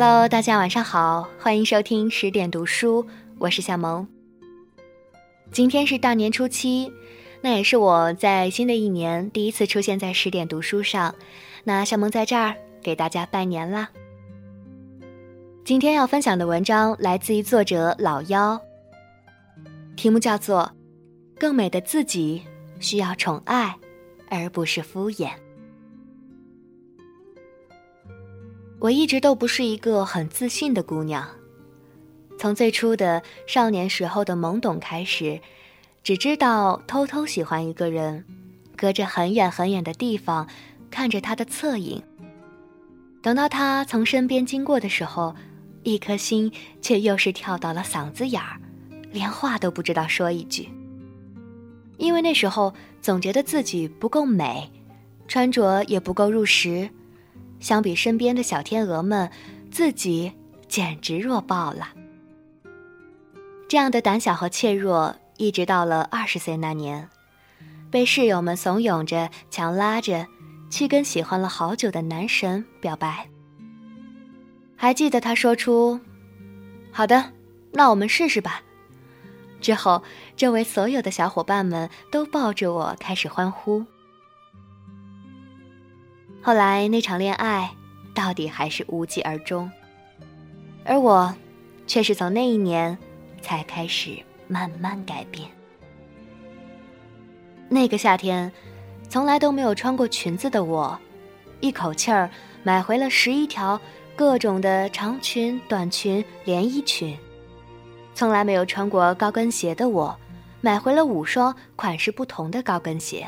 [0.00, 3.04] Hello，大家晚上好，欢迎收听十点读书，
[3.36, 4.06] 我是夏萌。
[5.50, 6.92] 今天是大年初七，
[7.40, 11.12] 那也是我在新的一年第一次出现在十点读书上，
[11.64, 13.88] 那夏萌在这儿给大家拜年啦。
[15.64, 18.60] 今天要分享的文章来自于作者老妖，
[19.96, 20.70] 题目叫做
[21.40, 22.40] 《更美的自己
[22.78, 23.76] 需要宠爱，
[24.30, 25.26] 而不是敷衍》。
[28.80, 31.26] 我一直都不是一个很自信的姑娘，
[32.38, 35.40] 从最初的少年时候的懵懂开始，
[36.02, 38.24] 只知道偷偷喜欢一个人，
[38.76, 40.48] 隔着很远很远的地方
[40.90, 42.02] 看着他的侧影。
[43.20, 45.34] 等到他从身边经过的时候。
[45.84, 46.52] 一颗心
[46.82, 48.60] 却又是跳到了嗓子眼儿，
[49.10, 50.68] 连话都不知道说一句。
[51.96, 54.70] 因为那时候总觉得自己不够美，
[55.28, 56.90] 穿着也不够入时，
[57.60, 59.30] 相比身边的小天鹅们，
[59.70, 60.32] 自己
[60.68, 61.88] 简直弱爆了。
[63.68, 67.08] 这样的胆小和怯弱，一直到了二十岁那年，
[67.90, 70.26] 被室友们怂恿着、强拉着，
[70.70, 73.28] 去跟喜欢了好久的男神表白。
[74.76, 76.00] 还记得他说出
[76.92, 77.32] ：“好的，
[77.72, 78.62] 那我们试试吧。”
[79.60, 80.02] 之后，
[80.36, 83.84] 周围所有的小伙伴们都抱着我开始欢呼。
[86.48, 87.70] 后来那场恋爱
[88.14, 89.70] 到底还是无疾而终，
[90.82, 91.34] 而我，
[91.86, 92.96] 却是从那一年
[93.42, 95.46] 才开始慢慢改变。
[97.68, 98.50] 那个夏天，
[99.10, 100.98] 从来都没有穿过裙子的我，
[101.60, 102.30] 一口气儿
[102.62, 103.78] 买回了十一条。
[104.16, 107.14] 各种的长裙、短裙、连衣裙，
[108.14, 110.18] 从来没有穿过高跟鞋的我，
[110.62, 113.26] 买回了五双款式不同的高跟鞋。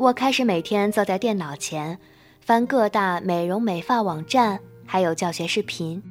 [0.00, 1.98] 我开始每天坐在电脑前，
[2.40, 6.02] 翻各大美容美发网站，还有教学视频，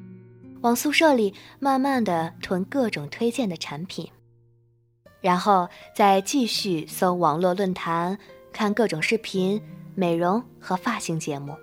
[0.62, 4.08] 往宿舍里慢慢的囤各种推荐的产品，
[5.22, 8.16] 然后再继续搜网络论坛，
[8.54, 9.60] 看各种视频、
[9.96, 11.56] 美容和发型节目。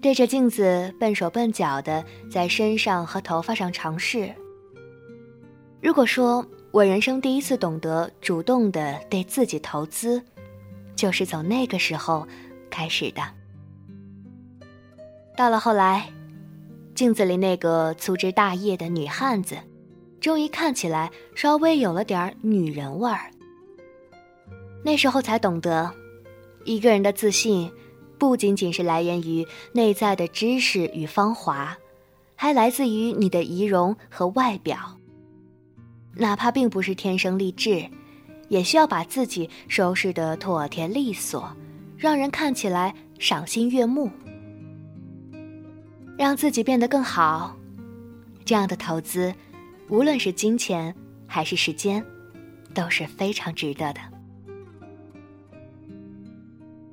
[0.00, 4.34] 对着镜子笨手笨脚的在身上和头发上尝试。
[5.82, 10.22] 如果说我人生第一次懂得主动的对自己投资，
[11.00, 12.28] 就是从那个时候
[12.68, 13.22] 开始的。
[15.34, 16.12] 到了后来，
[16.94, 19.56] 镜子里那个粗枝大叶的女汉子，
[20.20, 23.30] 终于看起来稍微有了点女人味儿。
[24.84, 25.90] 那时候才懂得，
[26.66, 27.72] 一个人的自信。
[28.18, 31.78] 不仅仅是来源于内在的知识与芳华，
[32.36, 34.98] 还来自于你的仪容和外表。
[36.16, 37.88] 哪怕并不是天生丽质，
[38.50, 41.56] 也需要把自己收拾得妥帖利索，
[41.96, 44.10] 让人看起来赏心悦目，
[46.18, 47.56] 让自己变得更好。
[48.44, 49.32] 这样的投资，
[49.88, 50.92] 无论是金钱
[51.28, 52.04] 还是时间，
[52.74, 54.00] 都是非常值得的。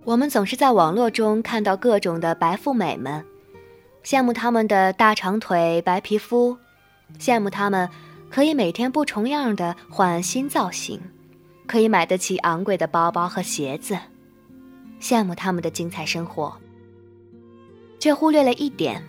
[0.03, 3.25] 我们总是在网络中看到各种的白富美们，
[4.03, 6.55] 羡慕他们的大长腿、白皮肤，
[7.19, 7.89] 羡慕他们
[8.29, 11.01] 可以每天不重样的换新造型，
[11.67, 13.97] 可以买得起昂贵的包包和鞋子，
[15.01, 16.57] 羡慕他们的精彩生活，
[17.99, 19.03] 却忽略了一点，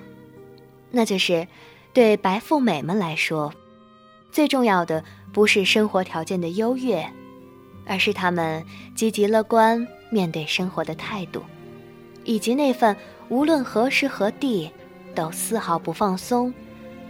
[0.91, 1.47] 那就是
[1.93, 3.53] 对白富美们来说，
[4.31, 7.09] 最重要的不是生活条件的优越，
[7.87, 8.65] 而是他们
[8.95, 9.87] 积极乐观。
[10.11, 11.43] 面对生活的态度，
[12.25, 12.97] 以及那份
[13.29, 14.71] 无论何时何地
[15.15, 16.51] 都丝毫不放松、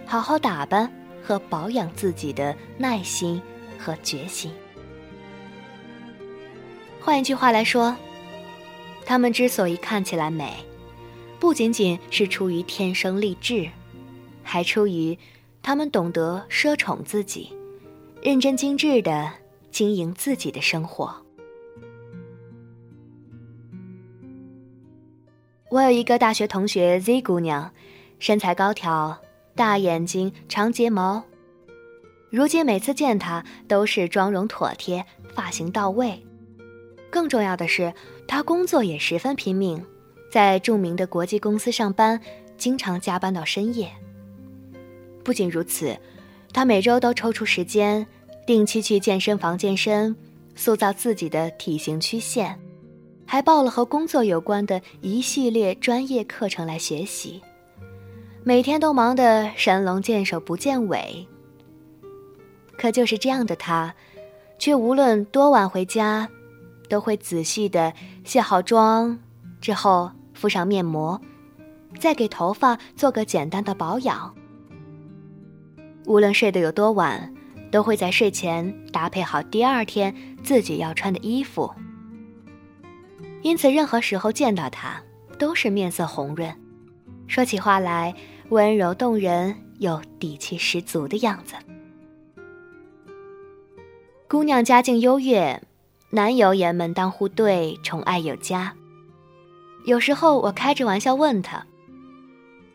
[0.05, 0.93] 好好打扮
[1.23, 3.41] 和保养自己的耐心
[3.79, 4.51] 和决心。
[7.01, 7.97] 换一句话来说，
[9.07, 10.53] 他们之所以看起来美，
[11.41, 13.69] 不仅仅是出于天生丽质，
[14.43, 15.19] 还出于
[15.63, 17.51] 他们懂得奢宠自己，
[18.23, 19.33] 认真精致的
[19.71, 21.15] 经营自己的生活。
[25.71, 27.71] 我有一个大学同学 Z 姑娘，
[28.19, 29.19] 身材高挑，
[29.55, 31.23] 大眼睛，长睫毛。
[32.31, 35.05] 如今每次见她都是妆容妥帖，
[35.35, 36.23] 发型到位。
[37.11, 37.93] 更重要的是，
[38.27, 39.85] 他工作也十分拼命，
[40.31, 42.21] 在著名的国际公司上班，
[42.57, 43.91] 经常加班到深夜。
[45.25, 45.97] 不仅如此，
[46.53, 48.07] 他每周都抽出时间，
[48.47, 50.15] 定期去健身房健身，
[50.55, 52.59] 塑造自己的体型曲线。
[53.27, 57.43] 还报了和工作有关的一系列专业课程来学习，
[58.43, 61.27] 每天都忙得神龙见首不见尾。
[62.79, 63.95] 可就是这样的他，
[64.59, 66.27] 却无论多晚回家，
[66.89, 67.93] 都会仔细的
[68.25, 69.19] 卸好妆，
[69.61, 71.21] 之后敷上面膜，
[71.99, 74.35] 再给头发做个简单的保养。
[76.07, 77.35] 无论睡得有多晚，
[77.71, 81.71] 都会在睡前搭配好第二天自己要穿的衣服。
[83.43, 85.03] 因此，任何时候见到他，
[85.39, 86.53] 都是面色红润，
[87.27, 88.15] 说起话来
[88.49, 91.55] 温柔动人又底气十足的样子。
[94.27, 95.63] 姑娘家境优越，
[96.11, 98.75] 男友也门当户对，宠爱有加。
[99.85, 101.67] 有时候我开着玩笑问他：“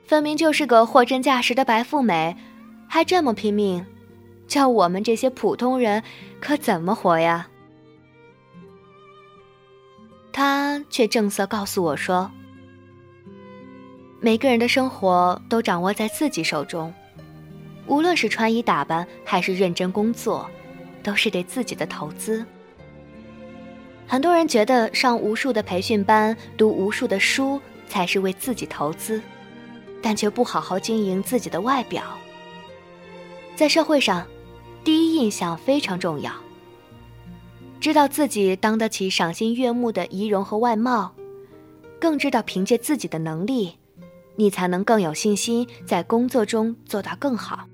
[0.06, 2.38] 分明就是个货真价实的白富美，
[2.88, 3.83] 还这么拼命，
[4.47, 6.03] 叫我们这些普通人
[6.39, 7.47] 可怎么活呀？”
[10.31, 12.30] 他却正色告诉我说
[14.21, 16.94] ：“每个人的生活都掌握在自己手中，
[17.88, 20.47] 无论是穿衣打扮还是认真工作，
[21.01, 22.45] 都是对自己的投资。”
[24.13, 29.19] 很多人觉得上无数的培训班、读无数的书才是为自己投资，
[30.04, 32.04] 但却不好好经营自己的外表。
[33.56, 34.24] 在社会上，
[34.83, 36.31] 第一印象非常重要。
[37.81, 41.12] 知道自己当得起赏心悦目的仪容和外貌，
[42.00, 43.80] 更知道凭借自己的能力，
[44.36, 47.68] 你才能更有信心在工作中做到更好。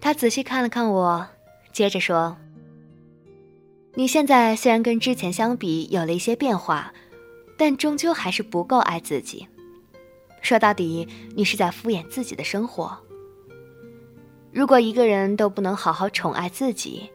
[0.00, 1.26] 他仔细看了看我，
[1.72, 2.36] 接着说。
[3.96, 6.92] 你现在虽然跟之前相比有了一些变化，
[7.56, 9.46] 但终究还是不够爱自己。
[10.42, 12.98] 说到底，你是在敷衍自己的生活。
[14.52, 17.08] 如果一个人都不能好好宠爱自己，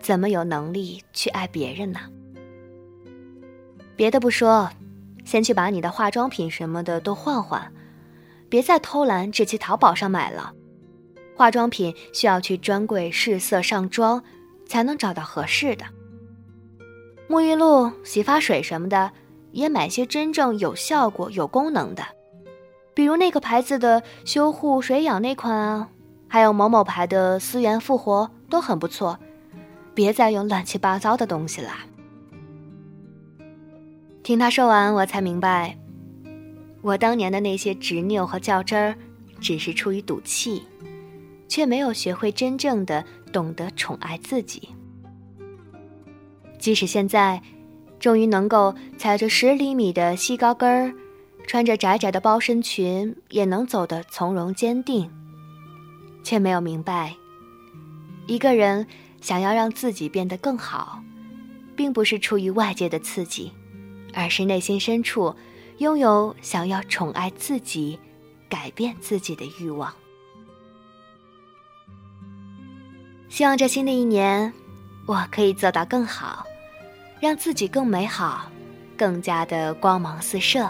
[0.00, 2.00] 怎么有能力去爱别人呢？
[3.96, 4.68] 别的不说，
[5.24, 7.72] 先去把你的化妆品什么的都换换，
[8.50, 10.52] 别再偷懒只去淘宝上买了。
[11.34, 14.22] 化妆品需要去专柜试色上妆，
[14.66, 15.86] 才能找到合适的。
[17.32, 19.10] 沐浴露、洗发水什么的，
[19.52, 22.04] 也买些真正有效果、有功能的，
[22.92, 25.88] 比如那个牌子的修护水养那款啊，
[26.28, 29.18] 还有某某牌的思源复活都很不错。
[29.94, 31.70] 别再用乱七八糟的东西了。
[34.22, 35.78] 听他说完，我才明白，
[36.82, 38.94] 我当年的那些执拗和较真儿，
[39.40, 40.64] 只是出于赌气，
[41.48, 43.02] 却没有学会真正的
[43.32, 44.68] 懂得宠爱自己。
[46.62, 47.42] 即使现在，
[47.98, 50.94] 终于能够踩着十厘米的细高跟儿，
[51.44, 55.10] 穿着窄窄的包身裙，也能走得从容坚定，
[56.22, 57.16] 却没有明白，
[58.28, 58.86] 一个人
[59.20, 61.02] 想要让自己变得更好，
[61.74, 63.50] 并不是出于外界的刺激，
[64.14, 65.34] 而是内心深处
[65.78, 67.98] 拥有想要宠爱自己、
[68.48, 69.92] 改变自己的欲望。
[73.28, 74.52] 希望这新的一年，
[75.06, 76.46] 我可以做到更好。
[77.22, 78.50] 让自己更美好，
[78.98, 80.68] 更加的光芒四射。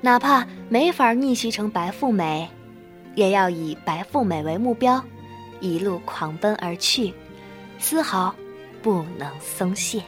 [0.00, 2.48] 哪怕没法逆袭成白富美，
[3.14, 4.98] 也要以白富美为目标，
[5.60, 7.12] 一路狂奔而去，
[7.78, 8.34] 丝毫
[8.80, 10.02] 不能松懈。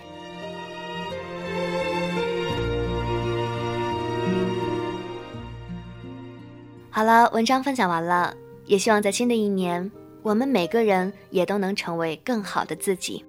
[6.89, 8.35] 好了，文章分享完了，
[8.65, 9.93] 也希望在新的一年，
[10.23, 13.23] 我们每个人也都能成为更好的自己。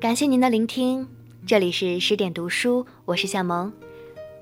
[0.00, 1.08] 感谢您的聆听，
[1.44, 3.72] 这里是十点读书，我是夏萌。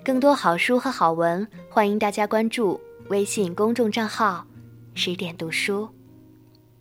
[0.05, 4.47] 更多好书和好文，欢迎大家关注微信公众账号
[4.93, 5.89] “十点读书”。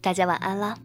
[0.02, 0.78] 大家晚安了。